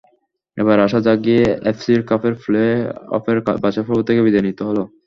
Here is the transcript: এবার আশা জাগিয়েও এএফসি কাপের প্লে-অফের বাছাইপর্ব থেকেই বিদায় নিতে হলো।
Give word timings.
এবার 0.57 0.77
আশা 0.85 0.99
জাগিয়েও 1.05 1.45
এএফসি 1.61 1.91
কাপের 2.09 2.33
প্লে-অফের 2.43 3.37
বাছাইপর্ব 3.63 3.99
থেকেই 4.07 4.25
বিদায় 4.25 4.45
নিতে 4.47 4.63
হলো। 4.69 4.83